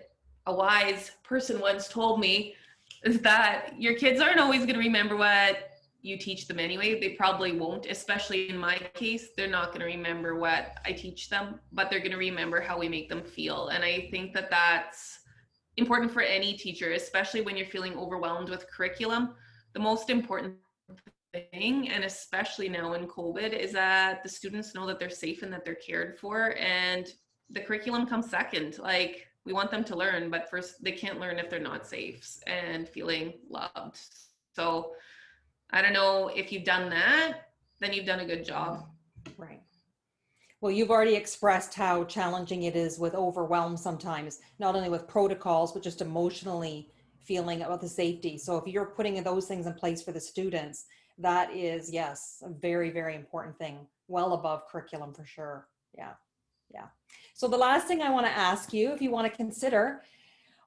a 0.47 0.55
wise 0.55 1.13
person 1.23 1.61
once 1.61 1.89
told 1.89 2.19
me 2.19 2.55
is 3.05 3.21
that 3.21 3.71
your 3.79 3.95
kids 3.95 4.21
aren't 4.21 4.41
always 4.41 4.61
going 4.61 4.75
to 4.75 4.81
remember 4.81 5.17
what 5.17 5.71
you 6.03 6.19
teach 6.19 6.47
them 6.47 6.59
anyway. 6.59 7.01
They 7.01 7.11
probably 7.11 7.53
won't, 7.53 7.87
especially 7.87 8.51
in 8.51 8.59
my 8.59 8.77
case. 8.95 9.29
They're 9.37 9.49
not 9.49 9.69
going 9.69 9.81
to 9.81 9.87
remember 9.87 10.39
what 10.39 10.77
I 10.85 10.93
teach 10.93 11.31
them, 11.31 11.61
but 11.73 11.89
they're 11.89 12.01
going 12.01 12.13
to 12.13 12.19
remember 12.19 12.61
how 12.61 12.79
we 12.79 12.89
make 12.89 13.09
them 13.09 13.23
feel. 13.23 13.69
And 13.69 13.83
I 13.83 14.09
think 14.11 14.35
that 14.35 14.51
that's 14.51 15.21
important 15.77 16.13
for 16.13 16.21
any 16.21 16.55
teacher, 16.55 16.93
especially 16.93 17.41
when 17.41 17.57
you're 17.57 17.67
feeling 17.67 17.97
overwhelmed 17.97 18.51
with 18.51 18.71
curriculum. 18.71 19.35
The 19.73 19.81
most 19.81 20.11
important 20.11 20.57
thing, 21.33 21.89
and 21.89 22.05
especially 22.05 22.69
now 22.69 22.93
in 22.93 23.07
COVID, 23.07 23.53
is 23.53 23.73
that 23.73 24.23
the 24.23 24.29
students 24.29 24.75
know 24.75 24.87
that 24.87 24.99
they're 24.99 25.11
safe 25.11 25.43
and 25.43 25.53
that 25.53 25.65
they're 25.65 25.75
cared 25.75 26.19
for. 26.19 26.55
And 26.59 27.07
the 27.51 27.61
curriculum 27.61 28.07
comes 28.07 28.31
second. 28.31 28.79
Like, 28.79 29.27
we 29.45 29.53
want 29.53 29.71
them 29.71 29.85
to 29.85 29.97
learn, 29.97 30.31
but 30.31 30.49
first, 30.49 30.83
they 30.83 30.93
can't 30.93 31.21
learn 31.21 31.39
if 31.39 31.51
they're 31.51 31.61
not 31.61 31.87
safe 31.87 32.39
and 32.47 32.89
feeling 32.89 33.35
loved. 33.49 33.99
So, 34.53 34.93
I 35.71 35.83
don't 35.83 35.93
know 35.93 36.29
if 36.29 36.53
you've 36.53 36.65
done 36.65 36.89
that, 36.91 37.49
then 37.81 37.93
you've 37.93 38.07
done 38.07 38.21
a 38.21 38.27
good 38.27 38.45
job. 38.45 38.87
Right. 39.37 39.61
Well, 40.61 40.73
you've 40.73 40.91
already 40.91 41.15
expressed 41.15 41.75
how 41.75 42.05
challenging 42.05 42.63
it 42.63 42.75
is 42.75 42.99
with 42.99 43.15
overwhelm 43.15 43.77
sometimes, 43.77 44.39
not 44.59 44.75
only 44.75 44.89
with 44.89 45.07
protocols, 45.07 45.73
but 45.73 45.83
just 45.83 46.01
emotionally 46.01 46.91
feeling 47.19 47.63
about 47.63 47.81
the 47.81 47.89
safety. 47.89 48.39
So 48.39 48.57
if 48.57 48.67
you're 48.67 48.87
putting 48.87 49.23
those 49.23 49.47
things 49.47 49.67
in 49.67 49.75
place 49.75 50.03
for 50.03 50.13
the 50.13 50.21
students, 50.21 50.87
that 51.19 51.55
is, 51.55 51.93
yes, 51.93 52.43
a 52.45 52.49
very, 52.49 52.91
very 52.91 53.15
important 53.15 53.59
thing, 53.59 53.87
well 54.09 54.33
above 54.35 54.63
curriculum 54.71 55.13
for 55.13 55.27
sure. 55.27 55.69
Yeah. 55.97 56.13
Yeah. 56.75 56.87
So 57.33 57.49
the 57.49 57.57
last 57.57 57.87
thing 57.87 58.03
I 58.03 58.11
want 58.11 58.27
to 58.27 58.33
ask 58.33 58.73
you, 58.73 58.93
if 58.93 59.01
you 59.01 59.11
want 59.11 59.31
to 59.31 59.37
consider, 59.37 60.03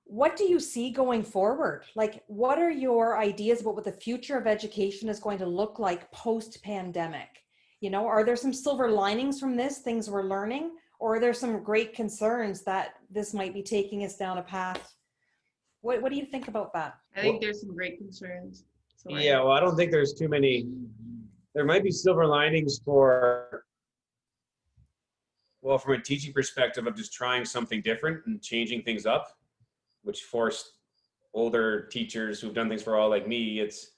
what 0.05 0.37
do 0.37 0.45
you 0.45 0.59
see 0.59 0.89
going 0.89 1.21
forward? 1.21 1.83
Like, 1.95 2.23
what 2.27 2.57
are 2.59 2.71
your 2.71 3.17
ideas 3.19 3.61
about 3.61 3.75
what 3.75 3.83
the 3.83 3.91
future 3.91 4.37
of 4.37 4.47
education 4.47 5.09
is 5.09 5.19
going 5.19 5.37
to 5.39 5.45
look 5.45 5.79
like 5.79 6.11
post 6.11 6.63
pandemic? 6.63 7.43
You 7.81 7.89
know, 7.89 8.07
are 8.07 8.23
there 8.23 8.37
some 8.37 8.53
silver 8.53 8.89
linings 8.89 9.39
from 9.39 9.55
this, 9.55 9.79
things 9.79 10.09
we're 10.09 10.23
learning, 10.23 10.71
or 10.99 11.15
are 11.15 11.19
there 11.19 11.33
some 11.33 11.61
great 11.61 11.93
concerns 11.93 12.63
that 12.63 12.95
this 13.11 13.33
might 13.33 13.53
be 13.53 13.61
taking 13.61 14.03
us 14.05 14.15
down 14.15 14.37
a 14.37 14.43
path? 14.43 14.95
What, 15.81 16.01
what 16.01 16.11
do 16.11 16.17
you 16.17 16.25
think 16.25 16.47
about 16.47 16.73
that? 16.73 16.95
I 17.15 17.21
think 17.21 17.41
there's 17.41 17.61
some 17.61 17.75
great 17.75 17.97
concerns. 17.97 18.63
Sorry. 18.95 19.25
Yeah, 19.25 19.39
well, 19.41 19.51
I 19.51 19.59
don't 19.59 19.75
think 19.75 19.91
there's 19.91 20.13
too 20.13 20.27
many. 20.27 20.67
There 21.53 21.65
might 21.65 21.83
be 21.83 21.91
silver 21.91 22.25
linings 22.25 22.79
for, 22.83 23.65
well, 25.61 25.77
from 25.77 25.93
a 25.93 26.01
teaching 26.01 26.33
perspective 26.33 26.87
of 26.87 26.95
just 26.95 27.13
trying 27.13 27.43
something 27.45 27.81
different 27.81 28.25
and 28.25 28.41
changing 28.41 28.83
things 28.83 29.05
up 29.05 29.37
which 30.03 30.23
forced 30.23 30.71
older 31.33 31.87
teachers 31.87 32.39
who've 32.39 32.53
done 32.53 32.69
things 32.69 32.81
for 32.81 32.95
all 32.95 33.09
like 33.09 33.27
me 33.27 33.59
it's 33.59 33.91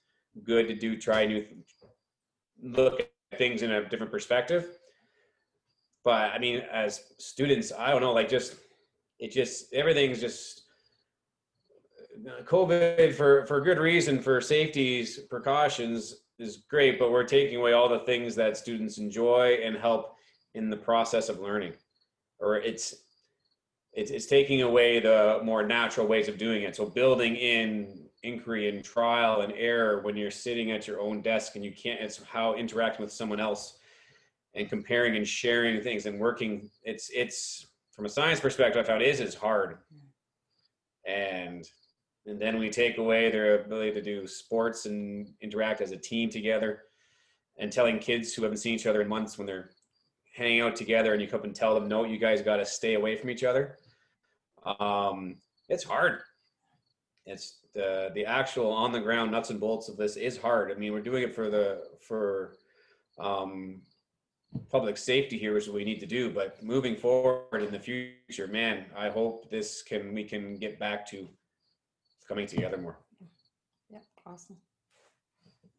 good 0.44 0.68
to 0.68 0.75
do 0.75 0.98
try 0.98 1.25
new 1.25 1.46
look 2.62 3.00
at 3.00 3.38
things 3.38 3.62
in 3.62 3.72
a 3.72 3.88
different 3.88 4.12
perspective. 4.12 4.80
But 6.04 6.32
i 6.32 6.39
mean 6.39 6.62
as 6.72 7.04
students 7.18 7.72
i 7.78 7.92
don't 7.92 8.01
know 8.01 8.13
like 8.13 8.30
just 8.30 8.56
it 9.20 9.32
just 9.32 9.74
everything's 9.74 10.20
just 10.20 10.63
covid 12.44 13.13
for 13.13 13.46
for 13.46 13.62
good 13.62 13.78
reason 13.78 14.22
for 14.22 14.42
safeties 14.42 15.20
precautions 15.30 16.22
is 16.38 16.58
great 16.70 16.98
but 17.00 17.12
we're 17.12 17.24
taking 17.24 17.58
away 17.58 17.74
all 17.74 17.88
the 17.88 18.00
things 18.00 18.34
that 18.36 18.58
students 18.58 18.98
enjoy 18.98 19.60
and 19.63 19.75
help 19.78 20.16
in 20.56 20.70
the 20.70 20.77
process 20.77 21.29
of 21.29 21.39
learning 21.39 21.74
or 22.39 22.58
it's 22.58 22.96
it's, 23.94 24.12
it's 24.12 24.25
taking 24.25 24.62
away 24.62 25.00
the 25.00 25.39
more 25.44 25.65
natural 25.65 26.08
ways 26.08 26.27
of 26.27 26.38
doing 26.38 26.63
it. 26.63 26.75
So 26.75 26.86
building 26.86 27.36
in 27.36 28.06
inquiry 28.24 28.70
and 28.70 28.84
trial 28.84 29.41
and 29.41 29.53
error 29.53 30.01
when 30.01 30.15
you're 30.15 30.32
sitting 30.32 30.72
at 30.72 30.88
your 30.88 31.00
own 31.00 31.22
desk 31.22 31.56
and 31.56 31.65
you 31.65 31.72
can't, 31.72 32.00
it's 32.00 32.22
how 32.24 32.53
interacting 32.56 33.03
with 33.03 33.12
someone 33.12 33.39
else 33.39 33.79
and 34.53 34.70
comparing 34.70 35.15
and 35.15 35.27
sharing 35.27 35.82
things 35.82 36.06
and 36.06 36.20
working. 36.20 36.70
It's, 36.84 37.10
it's 37.13 37.68
from 37.91 38.06
a 38.06 38.10
science 38.10 38.39
perspective, 38.39 38.84
I 38.84 38.88
found 38.88 39.01
is, 39.01 39.20
is 39.20 39.36
hard. 39.36 39.77
And, 41.08 41.68
and 42.25 42.39
then 42.39 42.60
we 42.60 42.70
take 42.70 43.00
away 43.00 43.32
their 43.32 43.62
ability 43.62 43.94
to 43.94 44.01
do 44.01 44.27
sports 44.27 44.86
and 44.86 45.29
interact 45.41 45.82
as 45.82 45.91
a 45.91 45.98
team 45.98 46.29
together 46.29 46.84
and 47.58 47.72
telling 47.72 48.00
kids 48.00 48.34
who 48.34 48.44
haven't 48.44 48.58
seen 48.58 48.75
each 48.75 48.86
other 48.86 49.01
in 49.01 49.08
months 49.08 49.38
when 49.38 49.48
they're 49.48 49.72
hanging 50.39 50.62
out 50.62 50.75
together 50.75 51.13
and 51.13 51.22
you 51.22 51.27
come 51.27 51.43
and 51.43 51.53
tell 51.53 51.75
them, 51.75 51.88
no, 51.88 52.05
you 52.05 52.17
guys 52.17 52.41
got 52.41 52.58
to 52.58 52.65
stay 52.65 52.96
away 52.96 53.15
from 53.15 53.29
each 53.29 53.43
other. 53.43 53.77
Um, 54.79 55.36
it's 55.67 55.84
hard. 55.84 56.22
It's 57.25 57.60
the 57.75 58.10
the 58.15 58.25
actual 58.25 58.72
on 58.72 58.91
the 58.91 59.00
ground 59.00 59.31
nuts 59.31 59.51
and 59.51 59.60
bolts 59.60 59.89
of 59.89 59.98
this 59.98 60.15
is 60.15 60.38
hard. 60.38 60.72
I 60.72 60.75
mean, 60.75 60.93
we're 60.93 61.01
doing 61.01 61.24
it 61.24 61.36
for 61.36 61.50
the 61.50 61.84
for 62.01 62.55
um, 63.19 63.81
public 64.72 64.98
safety 64.98 65.38
here, 65.38 65.53
which 65.53 65.63
is 65.63 65.69
what 65.69 65.75
we 65.75 65.84
need 65.84 66.00
to 66.00 66.08
do. 66.08 66.31
But 66.31 66.63
moving 66.63 66.96
forward 66.96 67.62
in 67.62 67.72
the 67.72 67.79
future, 67.79 68.48
man, 68.48 68.86
I 68.98 69.10
hope 69.10 69.51
this 69.51 69.84
can 69.84 70.13
we 70.13 70.24
can 70.24 70.55
get 70.55 70.79
back 70.79 71.08
to 71.12 71.27
coming 72.27 72.48
together 72.48 72.77
more. 72.77 72.98
Yeah, 73.89 74.00
awesome. 74.25 74.58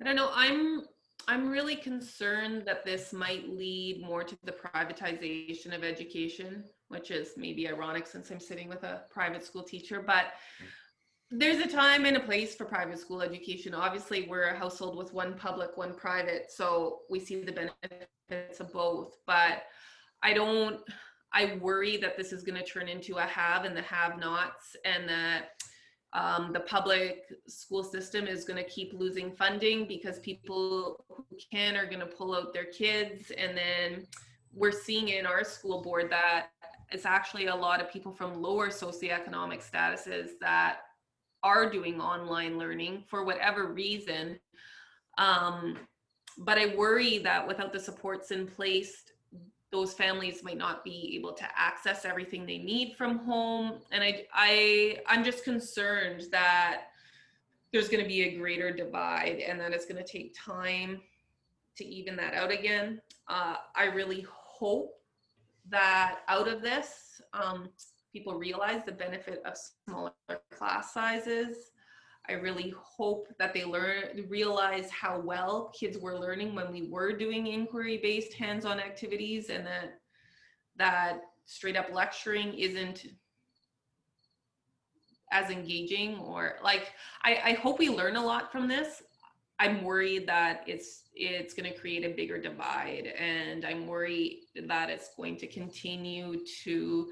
I 0.01 0.05
don't 0.05 0.17
know. 0.17 0.31
I'm 0.35 0.83
I'm 1.31 1.49
really 1.49 1.77
concerned 1.77 2.65
that 2.67 2.85
this 2.85 3.13
might 3.13 3.49
lead 3.49 4.03
more 4.05 4.25
to 4.25 4.37
the 4.43 4.51
privatization 4.51 5.73
of 5.73 5.85
education, 5.85 6.65
which 6.89 7.13
is 7.13 7.35
maybe 7.37 7.69
ironic 7.69 8.09
since 8.09 8.33
I'm 8.33 8.41
sitting 8.41 8.69
with 8.69 8.83
a 8.83 9.03
private 9.13 9.45
school 9.45 9.63
teacher, 9.63 10.03
but 10.05 10.33
there's 11.31 11.59
a 11.59 11.69
time 11.69 12.05
and 12.05 12.17
a 12.17 12.21
place 12.21 12.57
for 12.57 12.65
private 12.65 12.99
school 12.99 13.23
education. 13.23 13.75
Obviously, 13.75 14.27
we're 14.29 14.49
a 14.49 14.59
household 14.59 14.99
with 14.99 15.13
one 15.13 15.35
public, 15.35 15.77
one 15.77 15.95
private, 15.95 16.51
so 16.51 17.03
we 17.09 17.21
see 17.21 17.45
the 17.45 17.53
benefits 17.53 18.59
of 18.59 18.73
both. 18.73 19.17
But 19.25 19.63
I 20.25 20.35
don't, 20.35 20.81
I 21.33 21.59
worry 21.61 21.97
that 21.99 22.17
this 22.17 22.33
is 22.33 22.43
going 22.43 22.59
to 22.59 22.67
turn 22.67 22.89
into 22.89 23.19
a 23.19 23.23
have 23.23 23.65
and 23.65 23.77
the 23.77 23.83
have 23.83 24.19
nots, 24.19 24.75
and 24.85 25.09
that 25.09 25.51
um, 26.13 26.53
the 26.53 26.61
public 26.61 27.33
school 27.47 27.85
system 27.85 28.27
is 28.27 28.45
going 28.45 28.57
to 28.63 28.69
keep 28.69 28.93
losing 28.93 29.31
funding 29.31 29.87
because 29.87 30.19
people 30.19 31.05
who 31.09 31.37
can 31.53 31.77
are 31.77 31.87
going 31.87 32.01
to 32.01 32.07
pull 32.07 32.35
out 32.35 32.53
their 32.53 32.65
kids. 32.65 33.31
And 33.37 33.57
then 33.57 34.07
we're 34.53 34.73
seeing 34.73 35.09
in 35.09 35.27
our 35.27 35.45
school 35.45 35.83
board 35.83 36.11
that 36.11 36.49
it's 36.91 37.07
actually 37.07 37.47
a 37.47 37.55
lot 37.55 37.81
of 37.81 37.93
people 37.93 38.13
from 38.13 38.43
lower 38.43 38.69
socioeconomic 38.69 39.63
statuses 39.69 40.31
that 40.41 40.81
are 41.45 41.71
doing 41.71 42.01
online 42.01 42.59
learning 42.59 43.05
for 43.09 43.25
whatever 43.25 43.73
reason. 43.73 44.39
Um, 45.19 45.79
but 46.39 46.59
I 46.59 46.75
worry 46.75 47.19
that 47.19 47.47
without 47.47 47.73
the 47.73 47.79
supports 47.79 48.33
in 48.33 48.47
place 48.49 49.05
those 49.73 49.95
families 49.95 50.43
might 50.43 50.59
not 50.59 50.83
be 50.85 51.13
able 51.17 51.33
to 51.33 51.45
access 51.57 52.05
everything 52.05 52.45
they 52.45 52.59
need 52.59 52.95
from 52.97 53.19
home 53.19 53.75
and 53.93 54.03
i 54.03 54.27
i 54.35 54.99
i'm 55.07 55.23
just 55.23 55.45
concerned 55.45 56.25
that 56.33 56.89
there's 57.73 57.89
going 57.89 58.03
to 58.03 58.09
be 58.09 58.23
a 58.23 58.37
greater 58.37 58.73
divide 58.73 59.39
and 59.39 59.61
that 59.61 59.73
it's 59.73 59.87
going 59.87 60.03
to 60.03 60.13
take 60.13 60.35
time 60.35 61.01
to 61.77 61.85
even 61.85 62.17
that 62.17 62.35
out 62.35 62.51
again. 62.51 63.01
Uh, 63.29 63.57
I 63.75 63.85
really 63.85 64.27
hope 64.29 65.01
that 65.69 66.19
out 66.29 66.49
of 66.49 66.63
this, 66.63 67.23
um, 67.33 67.69
people 68.13 68.35
realize 68.35 68.83
the 68.85 68.93
benefit 68.93 69.41
of 69.45 69.55
smaller 69.87 70.13
class 70.51 70.93
sizes. 70.93 71.71
I 72.31 72.35
really 72.35 72.73
hope 72.77 73.29
that 73.39 73.53
they 73.53 73.65
learn, 73.65 74.27
realize 74.29 74.89
how 74.91 75.19
well 75.19 75.73
kids 75.79 75.99
were 75.99 76.19
learning 76.19 76.55
when 76.55 76.73
we 76.73 76.89
were 76.89 77.13
doing 77.13 77.49
inquiry-based 77.49 78.33
hands-on 78.35 78.79
activities, 78.79 79.51
and 79.51 79.67
that 79.67 80.01
that 80.77 81.21
straight 81.45 81.77
up 81.77 81.93
lecturing 81.93 82.55
isn't 82.55 83.07
as 85.33 85.51
engaging 85.51 86.19
or 86.19 86.57
like 86.63 86.93
I, 87.25 87.41
I 87.45 87.53
hope 87.55 87.79
we 87.79 87.89
learn 87.89 88.17
a 88.17 88.25
lot 88.25 88.51
from 88.51 88.69
this. 88.69 89.03
I'm 89.59 89.83
worried 89.83 90.27
that 90.27 90.63
it's 90.67 91.03
it's 91.15 91.55
going 91.55 91.71
to 91.71 91.79
create 91.79 92.05
a 92.05 92.15
bigger 92.15 92.41
divide 92.41 93.13
and 93.19 93.65
i'm 93.65 93.87
worried 93.87 94.45
that 94.67 94.89
it's 94.89 95.11
going 95.17 95.37
to 95.37 95.47
continue 95.47 96.39
to 96.65 97.09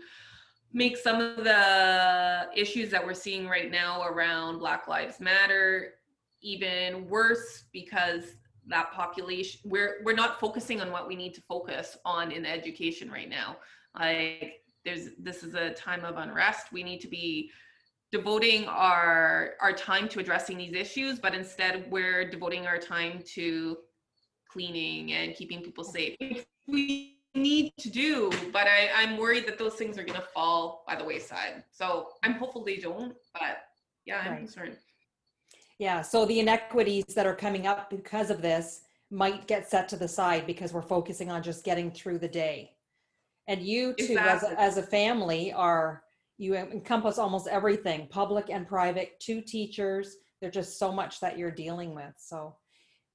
make 0.73 0.97
some 0.97 1.21
of 1.21 1.45
the 1.45 2.49
issues 2.55 2.91
that 2.91 3.05
we're 3.05 3.15
seeing 3.15 3.49
right 3.49 3.71
now 3.71 4.03
around 4.03 4.59
black 4.59 4.87
lives 4.87 5.21
matter 5.21 5.95
even 6.43 7.09
worse 7.09 7.65
because 7.73 8.37
that 8.67 8.93
population 8.93 9.61
we're 9.65 9.97
we're 10.05 10.15
not 10.15 10.39
focusing 10.39 10.81
on 10.81 10.93
what 10.93 11.09
we 11.09 11.17
need 11.17 11.35
to 11.35 11.41
focus 11.43 11.97
on 12.05 12.31
in 12.31 12.45
education 12.45 13.11
right 13.11 13.29
now. 13.29 13.57
Like 13.99 14.63
there's 14.85 15.11
this 15.19 15.43
is 15.43 15.55
a 15.55 15.71
time 15.71 16.05
of 16.05 16.17
unrest. 16.17 16.71
We 16.71 16.83
need 16.83 17.01
to 17.01 17.09
be 17.09 17.51
devoting 18.13 18.67
our 18.67 19.55
our 19.61 19.73
time 19.73 20.09
to 20.09 20.21
addressing 20.21 20.57
these 20.57 20.75
issues 20.75 21.19
but 21.19 21.35
instead 21.35 21.91
we're 21.91 22.29
devoting 22.29 22.67
our 22.67 22.79
time 22.79 23.23
to 23.35 23.77
cleaning 24.51 25.13
and 25.13 25.35
keeping 25.35 25.61
people 25.61 25.85
safe 25.85 26.17
need 27.39 27.73
to 27.79 27.91
do 27.91 28.31
but 28.53 28.67
I, 28.67 28.91
i'm 28.97 29.17
worried 29.17 29.47
that 29.47 29.59
those 29.59 29.75
things 29.75 29.97
are 29.99 30.05
going 30.05 30.21
to 30.21 30.27
fall 30.35 30.85
by 30.87 30.97
the 30.97 31.05
wayside 31.05 31.63
so 31.71 32.09
i'm 32.25 32.35
hopeful 32.35 32.65
they 32.65 32.77
don't 32.77 33.15
but 33.33 33.59
yeah 34.05 34.21
i'm 34.25 34.33
Right. 34.33 34.39
concerned 34.39 34.77
Yeah, 35.79 36.03
so 36.03 36.27
the 36.27 36.41
inequities 36.41 37.05
that 37.15 37.25
are 37.27 37.37
coming 37.37 37.67
up 37.69 37.89
because 37.89 38.31
of 38.31 38.43
this 38.43 38.83
might 39.11 39.47
get 39.47 39.71
set 39.71 39.89
to 39.91 39.97
the 39.97 40.09
side 40.09 40.45
because 40.47 40.73
we're 40.73 40.83
focusing 40.83 41.31
on 41.31 41.41
just 41.43 41.65
getting 41.65 41.91
through 41.93 42.19
the 42.19 42.29
day. 42.29 42.73
And 43.47 43.63
you 43.63 43.95
two, 43.95 44.19
as 44.19 44.43
a, 44.43 44.61
as 44.61 44.77
a 44.77 44.83
family, 44.83 45.53
are 45.53 46.03
you 46.37 46.57
encompass 46.57 47.17
almost 47.19 47.47
everything, 47.49 48.09
public 48.09 48.51
and 48.51 48.67
private, 48.67 49.19
two 49.21 49.41
teachers. 49.41 50.17
There's 50.41 50.55
just 50.55 50.79
so 50.79 50.93
much 50.93 51.21
that 51.21 51.39
you're 51.39 51.51
dealing 51.65 51.95
with. 51.95 52.15
So 52.19 52.57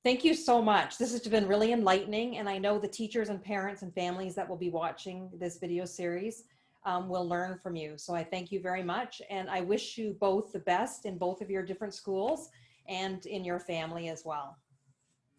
thank 0.03 0.23
you 0.23 0.33
so 0.33 0.61
much. 0.61 0.97
This 0.97 1.11
has 1.11 1.21
been 1.27 1.47
really 1.47 1.71
enlightening. 1.71 2.37
And 2.37 2.47
I 2.49 2.57
know 2.57 2.77
the 2.79 2.87
teachers 2.87 3.29
and 3.29 3.41
parents 3.41 3.81
and 3.81 3.93
families 3.93 4.35
that 4.35 4.47
will 4.47 4.57
be 4.57 4.69
watching 4.69 5.29
this 5.39 5.57
video 5.57 5.85
series 5.85 6.43
um, 6.85 7.07
will 7.07 7.27
learn 7.27 7.57
from 7.61 7.75
you. 7.75 7.93
So 7.97 8.13
I 8.13 8.23
thank 8.23 8.51
you 8.51 8.59
very 8.59 8.83
much. 8.83 9.21
And 9.29 9.49
I 9.49 9.61
wish 9.61 9.97
you 9.97 10.15
both 10.19 10.51
the 10.51 10.59
best 10.59 11.05
in 11.05 11.17
both 11.17 11.41
of 11.41 11.49
your 11.49 11.63
different 11.63 11.93
schools 11.93 12.49
and 12.87 13.25
in 13.25 13.45
your 13.45 13.59
family 13.59 14.09
as 14.09 14.23
well. 14.25 14.57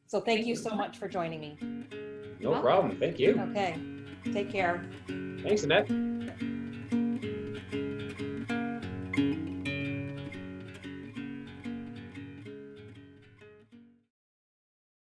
So 0.07 0.21
thank, 0.21 0.39
Thank 0.39 0.47
you 0.47 0.55
you. 0.55 0.61
so 0.61 0.75
much 0.75 0.99
for 0.99 1.09
joining 1.09 1.41
me. 1.41 1.59
No 2.41 2.61
problem. 2.61 2.99
Thank 2.99 3.19
you. 3.19 3.41
Okay, 3.51 3.79
take 4.33 4.51
care. 4.51 4.85
Thanks, 5.43 5.65
Annette. 5.65 6.14